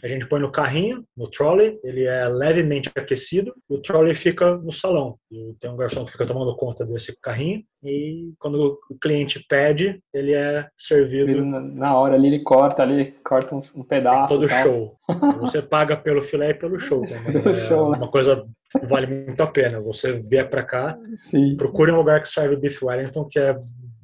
[0.02, 4.56] a gente põe no carrinho, no trolley, ele é levemente aquecido e o trolley fica
[4.56, 5.18] no salão.
[5.30, 10.02] E tem um garçom que fica tomando conta desse carrinho e quando o cliente pede,
[10.14, 11.44] ele é servido.
[11.44, 14.34] Na hora ali ele corta ali, corta um, um pedaço.
[14.34, 14.64] Todo tal.
[14.64, 14.96] show.
[15.42, 17.36] Você paga pelo filé e pelo show também.
[17.36, 17.98] é show, né?
[17.98, 19.82] uma coisa que vale muito a pena.
[19.82, 21.58] Você vier para cá, Sim.
[21.58, 23.58] procure um lugar que serve beef Wellington que é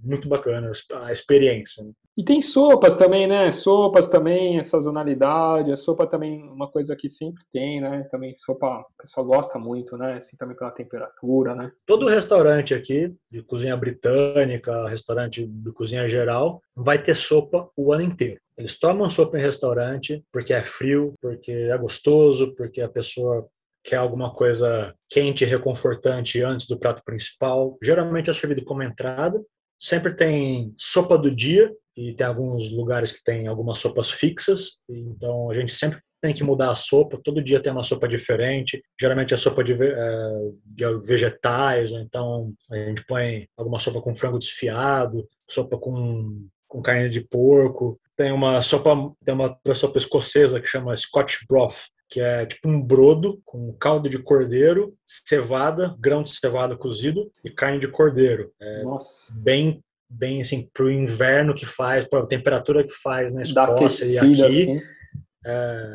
[0.03, 0.71] muito bacana
[1.03, 1.83] a experiência.
[2.17, 3.51] E tem sopas também, né?
[3.51, 5.71] Sopas também, essa sazonalidade.
[5.71, 8.05] A sopa também uma coisa que sempre tem, né?
[8.11, 10.17] Também sopa, o pessoal gosta muito, né?
[10.17, 11.71] Assim, também pela temperatura, né?
[11.85, 18.03] Todo restaurante aqui, de cozinha britânica, restaurante de cozinha geral, vai ter sopa o ano
[18.03, 18.41] inteiro.
[18.57, 23.47] Eles tomam sopa em restaurante porque é frio, porque é gostoso, porque a pessoa
[23.83, 27.77] quer alguma coisa quente e reconfortante antes do prato principal.
[27.81, 29.41] Geralmente é servido como entrada.
[29.79, 35.49] Sempre tem sopa do dia, e tem alguns lugares que tem algumas sopas fixas, então
[35.49, 39.33] a gente sempre tem que mudar a sopa, todo dia tem uma sopa diferente, geralmente
[39.33, 45.27] é sopa de, é, de vegetais, então a gente põe alguma sopa com frango desfiado,
[45.49, 50.95] sopa com, com carne de porco, tem uma sopa, tem uma sopa escocesa que chama
[50.95, 56.75] Scotch Broth, que é tipo um brodo com caldo de cordeiro, cevada, grão de cevada
[56.75, 58.51] cozido e carne de cordeiro.
[58.59, 59.33] É Nossa.
[59.39, 64.05] bem bem assim para o inverno que faz, para a temperatura que faz na Escócia
[64.05, 64.81] e aqui, assim.
[65.45, 65.93] é,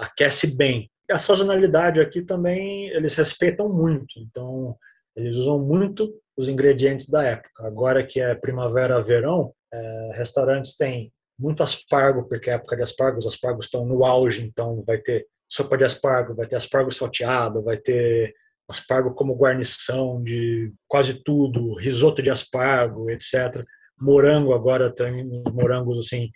[0.00, 0.90] aquece bem.
[1.10, 4.76] A sazonalidade aqui também eles respeitam muito, então
[5.16, 7.66] eles usam muito os ingredientes da época.
[7.66, 13.18] Agora que é primavera, verão, é, restaurantes têm muito aspargo, porque é época de aspargo,
[13.18, 17.62] os aspargos estão no auge, então vai ter sopa de aspargo, vai ter aspargo salteado,
[17.62, 18.34] vai ter
[18.68, 23.64] aspargo como guarnição de quase tudo, risoto de aspargo, etc.
[23.98, 26.30] Morango agora tem morangos assim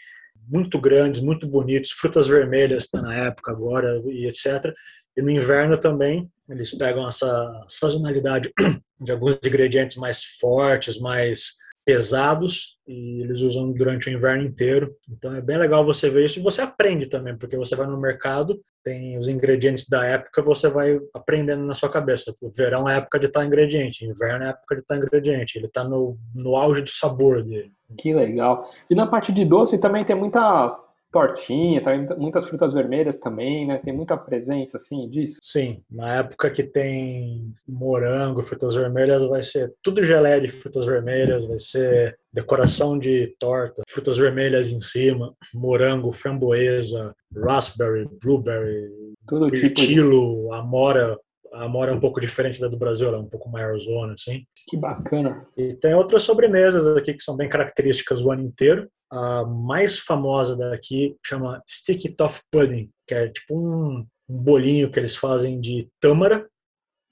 [0.48, 4.72] muito grandes, muito bonitos, frutas vermelhas está na época agora e etc.
[5.16, 8.52] E no inverno também eles pegam essa sazonalidade
[9.00, 14.94] de alguns ingredientes mais fortes, mais pesados e eles usam durante o inverno inteiro.
[15.10, 18.00] Então é bem legal você ver isso e você aprende também, porque você vai no
[18.00, 22.34] mercado, tem os ingredientes da época, você vai aprendendo na sua cabeça.
[22.40, 25.58] O verão é época de estar ingrediente, inverno é época de estar ingrediente.
[25.58, 27.72] Ele está no, no auge do sabor dele.
[27.98, 28.70] Que legal.
[28.88, 30.78] E na parte de doce também tem muita
[31.12, 31.92] tortinha, tá?
[32.16, 33.78] muitas frutas vermelhas também, né?
[33.78, 35.36] Tem muita presença, assim, disso?
[35.42, 41.44] Sim, na época que tem morango, frutas vermelhas, vai ser tudo geleia de frutas vermelhas,
[41.44, 48.88] vai ser decoração de torta, frutas vermelhas em cima, morango, framboesa, raspberry, blueberry,
[49.30, 50.56] mirtilo, tipo de...
[50.56, 51.18] amora,
[51.52, 54.14] a amora é um pouco diferente da do Brasil, ela é um pouco maior zona,
[54.14, 54.44] assim.
[54.66, 55.46] Que bacana.
[55.56, 58.88] E tem outras sobremesas aqui que são bem características o ano inteiro.
[59.12, 64.98] A mais famosa daqui chama Sticky Toffee Pudding, que é tipo um, um bolinho que
[64.98, 66.48] eles fazem de tâmara.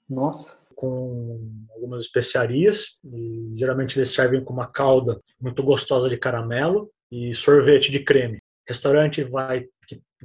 [0.09, 0.59] Nossa.
[0.73, 1.39] Com
[1.75, 2.97] algumas especiarias.
[3.05, 8.39] E geralmente eles servem com uma calda muito gostosa de caramelo e sorvete de creme.
[8.67, 9.67] Restaurante vai,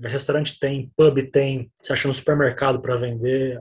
[0.03, 3.61] restaurante tem, pub tem, você acha no supermercado para vender.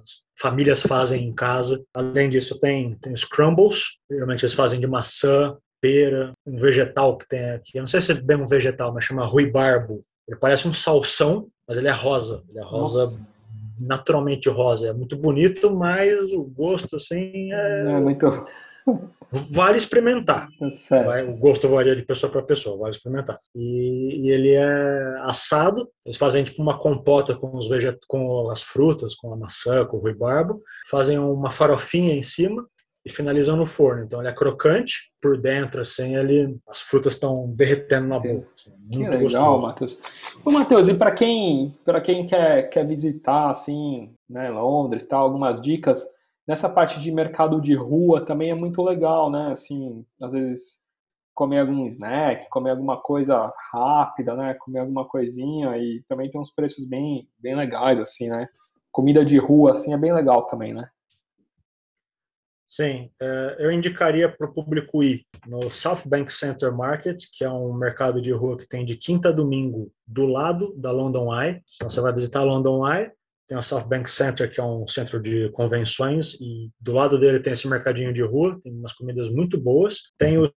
[0.00, 1.84] As famílias fazem em casa.
[1.92, 5.54] Além disso, tem, tem os crumbles, geralmente eles fazem de maçã,
[5.84, 7.76] pera, um vegetal que tem aqui.
[7.76, 10.02] Eu não sei se é bem um vegetal, mas chama ruibarbo.
[10.26, 12.42] Ele parece um salsão, mas ele é rosa.
[12.48, 13.26] Ele é rosa Nossa.
[13.78, 14.88] naturalmente rosa.
[14.88, 18.46] É muito bonito, mas o gosto assim é, é muito
[19.30, 20.48] vale experimentar.
[20.90, 23.38] É Vai, o gosto varia de pessoa para pessoa, vale experimentar.
[23.54, 28.62] E, e, ele é assado, eles fazem tipo uma compota com os veget com as
[28.62, 32.66] frutas, com a maçã, com o ruibarbo, fazem uma farofinha em cima
[33.04, 34.04] e finalizam no forno.
[34.04, 38.48] Então ele é crocante por dentro, assim, ele, as frutas estão derretendo na boca.
[38.54, 40.00] Assim, que legal, Matheus.
[40.44, 45.60] Ô, Matheus, e para quem, para quem quer, quer visitar, assim, né, Londres, tá, algumas
[45.60, 46.06] dicas
[46.46, 49.50] nessa parte de mercado de rua também é muito legal, né?
[49.52, 50.84] Assim, às vezes
[51.34, 54.54] comer algum snack, comer alguma coisa rápida, né?
[54.54, 58.48] Comer alguma coisinha e também tem uns preços bem, bem legais, assim, né?
[58.92, 60.88] Comida de rua, assim, é bem legal também, né?
[62.74, 67.48] Sim, é, eu indicaria para o público ir no South Bank Center Market, que é
[67.48, 71.62] um mercado de rua que tem de quinta a domingo do lado da London Eye.
[71.76, 73.12] Então você vai visitar a London Eye,
[73.46, 77.38] tem o South Bank Center, que é um centro de convenções, e do lado dele
[77.38, 80.10] tem esse mercadinho de rua, tem umas comidas muito boas.
[80.18, 80.50] Tem os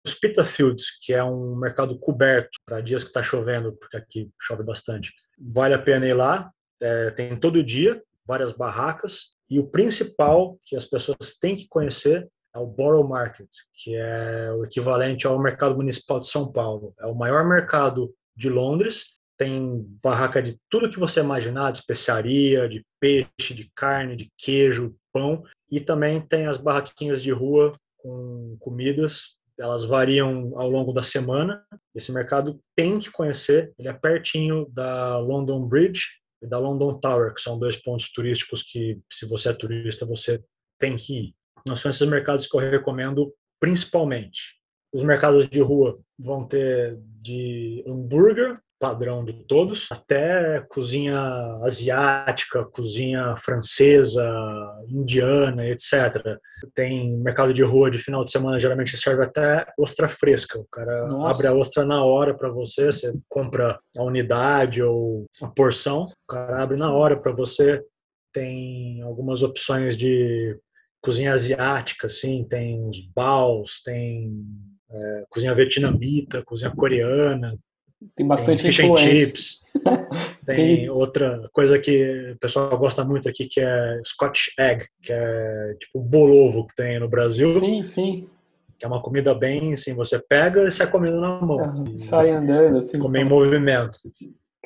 [0.47, 5.13] Fields, que é um mercado coberto para dias que está chovendo, porque aqui chove bastante.
[5.39, 6.51] Vale a pena ir lá,
[6.81, 12.29] é, tem todo dia, várias barracas, e o principal que as pessoas têm que conhecer
[12.55, 16.95] é o Borough Market, que é o equivalente ao mercado municipal de São Paulo.
[16.99, 22.69] É o maior mercado de Londres tem barraca de tudo que você imaginar, de especiaria,
[22.69, 25.43] de peixe, de carne, de queijo, pão.
[25.71, 29.37] E também tem as barraquinhas de rua com comidas.
[29.59, 31.63] Elas variam ao longo da semana.
[31.95, 33.73] Esse mercado tem que conhecer.
[33.79, 38.63] Ele é pertinho da London Bridge e da London Tower, que são dois pontos turísticos
[38.63, 40.43] que, se você é turista, você
[40.79, 41.35] tem que ir.
[41.67, 44.57] Não são esses mercados que eu recomendo principalmente.
[44.93, 51.19] os mercados de rua vão ter de hambúrguer, padrão de todos, até cozinha
[51.63, 54.25] asiática, cozinha francesa,
[54.89, 56.39] indiana, etc.
[56.75, 60.59] Tem mercado de rua de final de semana, geralmente serve até ostra fresca.
[60.59, 61.31] O cara Nossa.
[61.31, 66.33] abre a ostra na hora para você, você compra a unidade ou a porção, o
[66.33, 67.83] cara abre na hora para você.
[68.33, 70.59] Tem algumas opções de
[71.01, 74.45] cozinha asiática, assim, tem os baos, tem
[74.91, 77.57] é, cozinha vietnamita, cozinha coreana,
[78.15, 79.65] tem bastante tem fish and chips.
[80.45, 85.13] tem, tem, outra coisa que o pessoal gosta muito aqui que é Scotch Egg, que
[85.13, 87.59] é tipo bolovo que tem no Brasil.
[87.59, 88.29] Sim, sim.
[88.79, 91.97] Que é uma comida bem assim, você pega e sai comendo na mão.
[91.97, 92.99] sai andando assim.
[92.99, 93.99] Comer em movimento.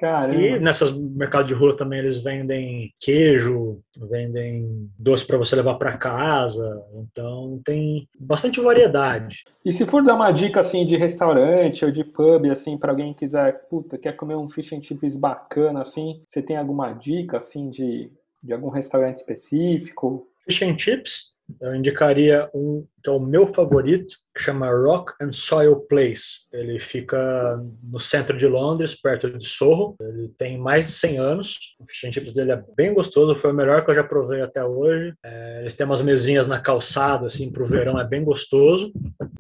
[0.00, 0.40] Caramba.
[0.40, 5.98] E nessas mercados de rua também eles vendem queijo, vendem doce para você levar para
[5.98, 6.82] casa.
[6.94, 9.44] Então tem bastante variedade.
[9.62, 13.12] E se for dar uma dica assim de restaurante ou de pub assim para alguém
[13.12, 17.36] que quiser, puta, quer comer um fish and chips bacana assim, você tem alguma dica
[17.36, 18.10] assim de
[18.42, 20.26] de algum restaurante específico?
[20.46, 21.29] Fish and chips
[21.60, 26.46] eu indicaria um que é o meu favorito, que chama Rock and Soil Place.
[26.52, 27.58] Ele fica
[27.90, 29.96] no centro de Londres, perto de Soho.
[30.00, 31.58] Ele tem mais de 100 anos.
[31.78, 34.42] O fish and chips dele é bem gostoso, foi o melhor que eu já provei
[34.42, 35.14] até hoje.
[35.24, 38.92] É, eles têm umas mesinhas na calçada, assim, para o verão, é bem gostoso.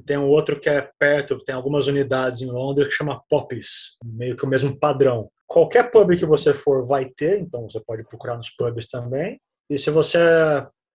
[0.06, 4.36] Tem um outro que é perto, tem algumas unidades em Londres, que chama Poppies, meio
[4.36, 5.30] que o mesmo padrão.
[5.46, 9.38] Qualquer pub que você for vai ter, então você pode procurar nos pubs também.
[9.68, 10.18] E se você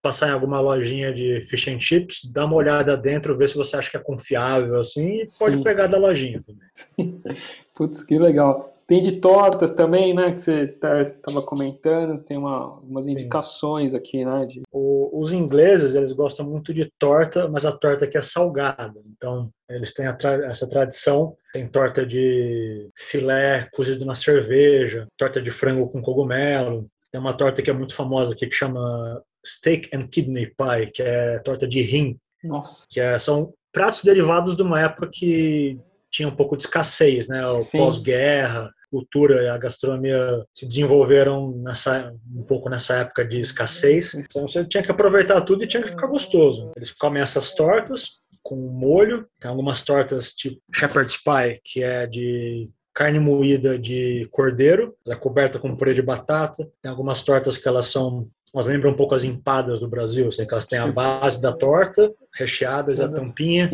[0.06, 3.76] passar em alguma lojinha de fish and chips, dá uma olhada dentro, ver se você
[3.76, 5.62] acha que é confiável, assim, e pode Sim.
[5.64, 7.20] pegar da lojinha também.
[7.74, 8.72] Putz, que legal.
[8.86, 13.96] Tem de tortas também, né, que você estava tá, comentando, tem uma, umas indicações Sim.
[13.96, 14.46] aqui, né?
[14.46, 14.62] De...
[14.70, 19.50] O, os ingleses, eles gostam muito de torta, mas a torta aqui é salgada, então
[19.68, 25.88] eles têm tra essa tradição, tem torta de filé cozido na cerveja, torta de frango
[25.88, 30.46] com cogumelo, tem uma torta que é muito famosa aqui que chama steak and kidney
[30.46, 32.18] pie, que é torta de rim.
[32.42, 32.86] Nossa.
[32.88, 35.78] Que é, são pratos derivados de uma época que
[36.10, 37.44] tinha um pouco de escassez, né?
[37.46, 44.14] O pós-guerra, cultura e a gastronomia se desenvolveram nessa um pouco nessa época de escassez.
[44.14, 46.72] Então você tinha que aproveitar tudo e tinha que ficar gostoso.
[46.76, 52.70] Eles comem essas tortas com molho, tem algumas tortas tipo shepherd's pie, que é de
[52.94, 56.66] carne moída de cordeiro, ela é coberta com purê de batata.
[56.80, 58.26] Tem algumas tortas que elas são
[58.56, 61.52] elas lembram um pouco as empadas do Brasil, assim, que elas têm a base da
[61.52, 63.68] torta, recheadas, a tampinha.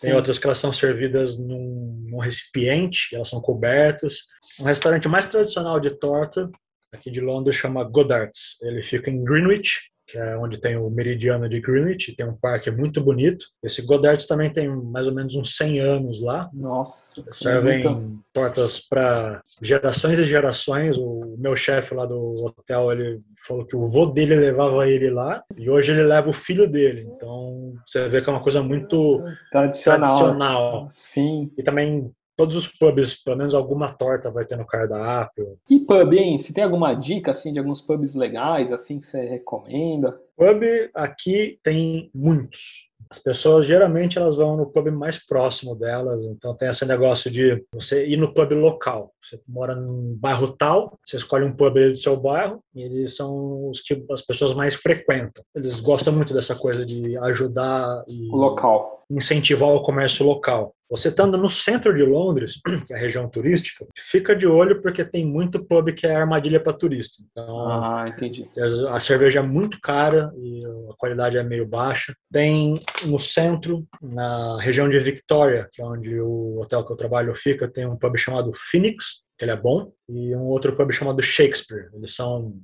[0.00, 4.26] Tem outras que elas são servidas num, num recipiente, elas são cobertas.
[4.60, 6.48] Um restaurante mais tradicional de torta,
[6.92, 8.62] aqui de Londres, chama Goddard's.
[8.62, 12.70] Ele fica em Greenwich, que é onde tem o meridiano de Greenwich, tem um parque
[12.70, 13.44] muito bonito.
[13.62, 16.48] Esse Goddard's também tem mais ou menos uns 100 anos lá.
[16.52, 17.22] Nossa.
[17.30, 18.18] Servem muito...
[18.32, 20.96] tortas para gerações e gerações.
[20.96, 25.42] O meu chefe lá do hotel, ele falou que o vô dele levava ele lá
[25.56, 27.06] e hoje ele leva o filho dele.
[27.14, 30.00] Então, você vê que é uma coisa muito tradicional.
[30.00, 30.88] tradicional.
[30.90, 31.50] Sim.
[31.58, 35.58] E também todos os pubs, pelo menos alguma torta vai ter no cardápio.
[35.68, 36.38] E pub, hein?
[36.38, 40.16] Se tem alguma dica assim de alguns pubs legais assim que você recomenda?
[40.36, 40.62] Pub
[40.94, 42.86] aqui tem muitos.
[43.10, 47.64] As pessoas geralmente elas vão no pub mais próximo delas, então tem esse negócio de
[47.72, 49.12] você ir no pub local.
[49.20, 53.68] Você mora num bairro tal, você escolhe um pub do seu bairro e eles são
[53.68, 55.42] os que as pessoas mais frequentam.
[55.56, 60.74] Eles gostam muito dessa coisa de ajudar e o local incentivar o comércio local.
[60.90, 65.04] Você estando no centro de Londres, que é a região turística, fica de olho porque
[65.04, 67.22] tem muito pub que é armadilha para turista.
[67.30, 68.48] Então, ah, entendi.
[68.88, 72.14] A cerveja é muito cara e a qualidade é meio baixa.
[72.32, 77.34] Tem no centro, na região de Victoria, que é onde o hotel que eu trabalho
[77.34, 81.22] fica, tem um pub chamado Phoenix, que ele é bom, e um outro pub chamado
[81.22, 81.90] Shakespeare.
[81.94, 82.54] Eles são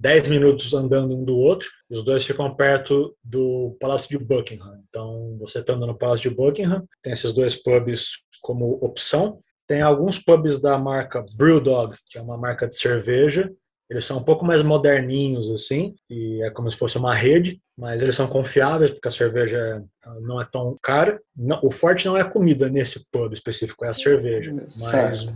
[0.00, 1.68] 10 minutos andando um do outro.
[1.90, 4.82] Os dois ficam perto do Palácio de Buckingham.
[4.88, 9.40] Então, você estando no Palácio de Buckingham, tem esses dois pubs como opção.
[9.66, 13.52] Tem alguns pubs da marca Brewdog, que é uma marca de cerveja.
[13.90, 18.02] Eles são um pouco mais moderninhos, assim, e é como se fosse uma rede, mas
[18.02, 19.82] eles são confiáveis, porque a cerveja
[20.20, 21.18] não é tão cara.
[21.62, 24.54] o forte não é a comida nesse pub específico, é a cerveja.
[24.80, 25.26] Mas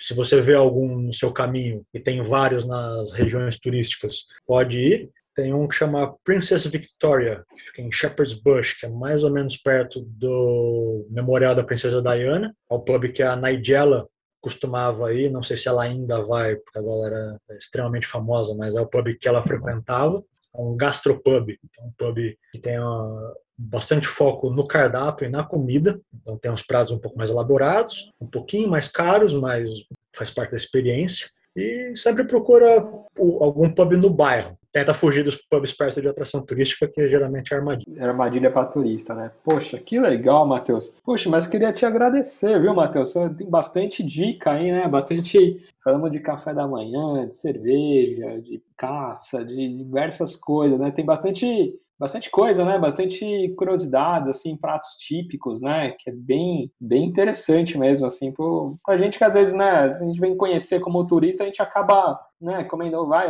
[0.00, 5.10] se você vê algum no seu caminho e tem vários nas regiões turísticas, pode ir.
[5.34, 9.30] Tem um que chama Princess Victoria, que fica em Shepherd's Bush, que é mais ou
[9.30, 12.54] menos perto do Memorial da Princesa Diana.
[12.70, 14.08] É o pub que a Nigella
[14.40, 18.74] costumava ir, não sei se ela ainda vai, porque agora era é extremamente famosa, mas
[18.74, 20.22] é o pub que ela frequentava.
[20.54, 22.16] um gastropub, é um pub
[22.50, 26.00] que tem uma, bastante foco no cardápio e na comida.
[26.14, 29.68] Então tem uns pratos um pouco mais elaborados, um pouquinho mais caros, mas
[30.16, 31.28] faz parte da experiência.
[31.54, 32.88] E sempre procura
[33.18, 34.56] algum pub no bairro.
[34.72, 38.00] Tenta fugir dos pubs perto de atração turística, que geralmente é armadilha.
[38.00, 39.32] É armadilha para turista, né?
[39.42, 40.96] Poxa, que legal, Matheus.
[41.04, 43.12] Poxa, mas queria te agradecer, viu, Matheus?
[43.36, 44.86] Tem bastante dica aí, né?
[44.86, 45.60] Bastante.
[45.82, 50.92] Falamos de café da manhã, de cerveja, de caça, de diversas coisas, né?
[50.92, 52.78] Tem bastante bastante coisa, né?
[52.78, 55.90] Bastante curiosidades, assim, pratos típicos, né?
[55.98, 59.82] Que é bem, bem interessante mesmo, assim, para a gente que às vezes, né?
[59.82, 62.64] A gente vem conhecer como turista, a gente acaba, né?
[62.64, 63.28] Comendo, vai,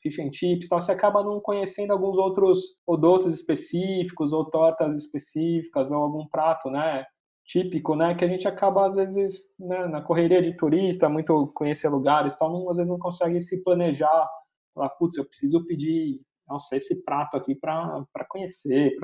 [0.00, 4.96] fish and chips, então você acaba não conhecendo alguns outros ou doces específicos ou tortas
[4.96, 7.04] específicas ou algum prato, né?
[7.44, 11.88] típico, né, que a gente acaba às vezes né, na correria de turista, muito conhecer
[11.88, 14.30] lugares, tal, não, às vezes não consegue se planejar,
[14.72, 18.96] falar, putz, eu preciso pedir nossa, esse prato aqui para conhecer,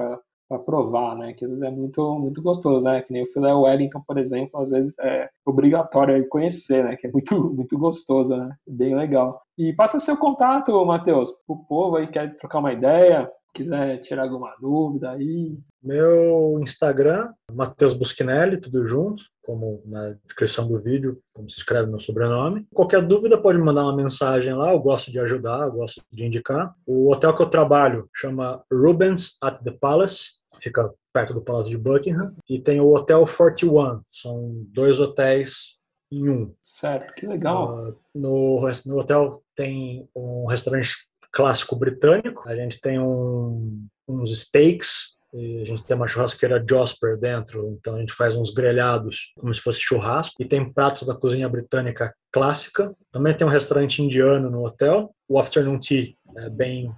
[0.48, 1.32] para provar, né?
[1.32, 3.02] Que às vezes é muito, muito gostoso, né?
[3.02, 6.96] Que nem o filé Wellington, por exemplo, às vezes é obrigatório conhecer, né?
[6.96, 8.54] Que é muito, muito gostoso, né?
[8.66, 9.40] Bem legal.
[9.56, 14.54] E passa seu contato, Matheus, o povo aí quer trocar uma ideia, quiser tirar alguma
[14.60, 15.58] dúvida aí.
[15.82, 22.00] Meu Instagram, Matheus Buschinelli, tudo junto, como na descrição do vídeo, como se escreve meu
[22.00, 22.66] sobrenome.
[22.74, 26.74] Qualquer dúvida pode mandar uma mensagem lá, eu gosto de ajudar, eu gosto de indicar.
[26.86, 31.78] O hotel que eu trabalho chama Rubens at the Palace, fica perto do Palácio de
[31.78, 35.78] Buckingham, e tem o Hotel 41, são dois hotéis
[36.12, 36.54] em um.
[36.62, 37.88] Certo, que legal.
[37.88, 42.42] Uh, no, no hotel tem um restaurante clássico britânico.
[42.48, 48.00] A gente tem um, uns steaks, a gente tem uma churrasqueira Josper dentro, então a
[48.00, 50.42] gente faz uns grelhados como se fosse churrasco.
[50.42, 52.94] E tem pratos da cozinha britânica clássica.
[53.12, 55.14] Também tem um restaurante indiano no hotel.
[55.28, 56.90] O afternoon tea é bem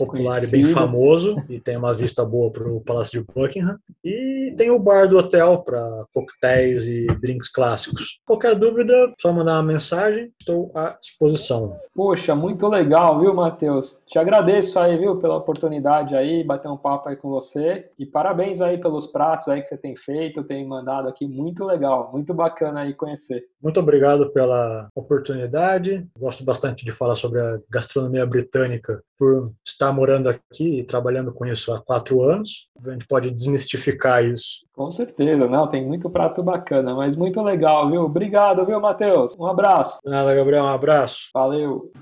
[0.00, 0.56] popular Conhecido.
[0.56, 3.78] e bem famoso e tem uma vista boa para o Palácio de Buckingham.
[4.02, 8.18] E tem o bar do hotel para coquetéis e drinks clássicos.
[8.26, 11.76] Qualquer dúvida, só mandar uma mensagem, estou à disposição.
[11.94, 14.02] Poxa, muito legal, viu, Matheus?
[14.06, 17.90] Te agradeço aí, viu, pela oportunidade aí, bater um papo aí com você.
[17.98, 22.10] E parabéns aí pelos pratos aí que você tem feito, tem mandado aqui, muito legal,
[22.12, 23.44] muito bacana aí conhecer.
[23.62, 26.06] Muito obrigado pela oportunidade.
[26.18, 31.44] Gosto bastante de falar sobre a gastronomia britânica por estar morando aqui e trabalhando com
[31.44, 32.68] isso há quatro anos.
[32.82, 34.64] A gente pode desmistificar isso.
[34.74, 38.00] Com certeza, não, tem muito prato bacana, mas muito legal, viu?
[38.00, 39.36] Obrigado, viu, Matheus?
[39.38, 39.98] Um abraço.
[40.06, 41.28] Nada, Gabriel, um abraço.
[41.34, 41.92] Valeu.